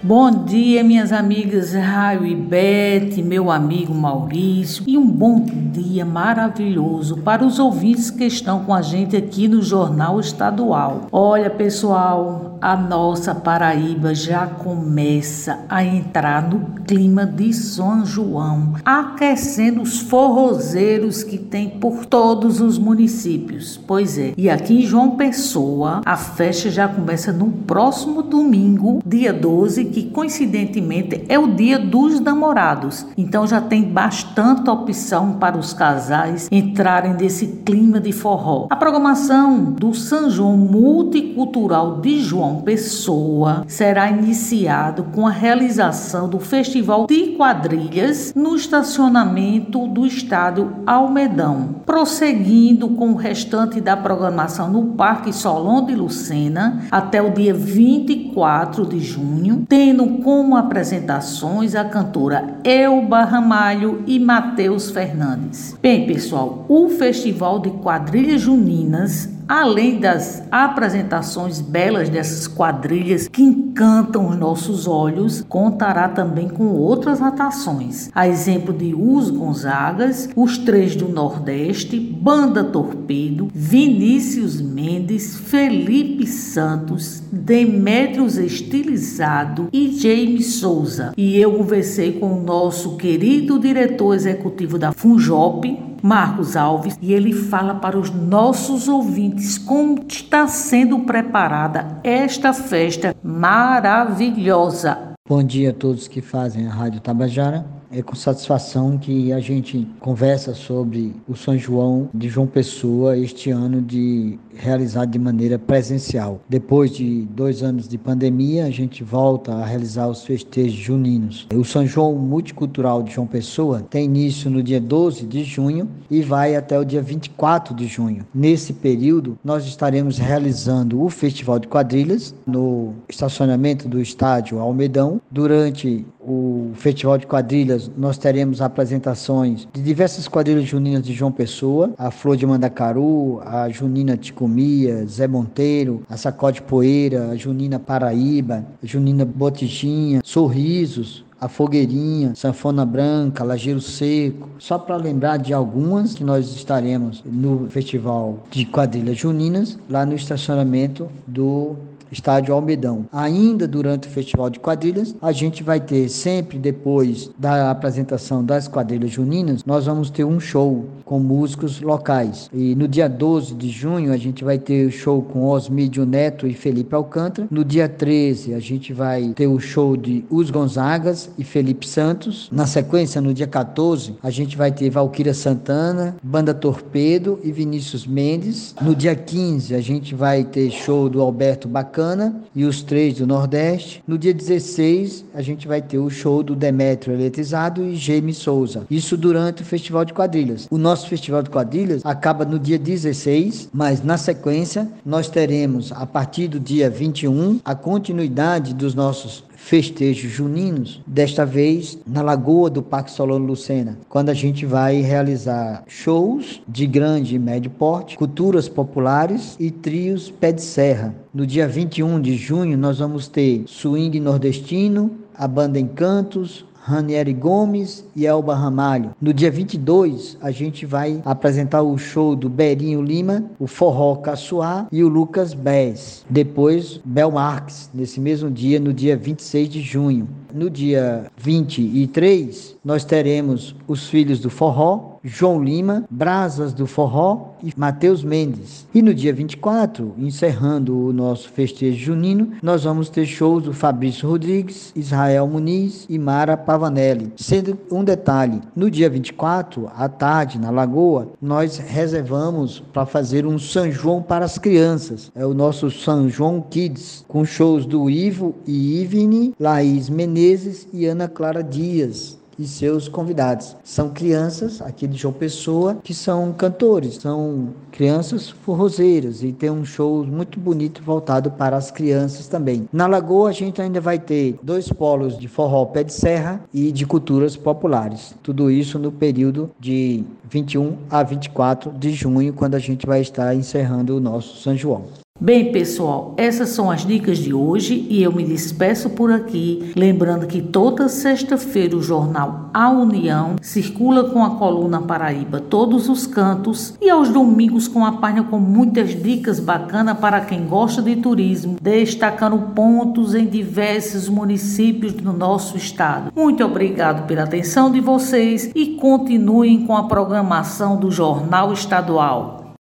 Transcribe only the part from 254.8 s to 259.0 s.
Israel Muniz e Mara Pavanelli. Sendo um detalhe, no